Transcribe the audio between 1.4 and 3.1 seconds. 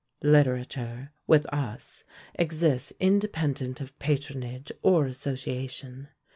us, exists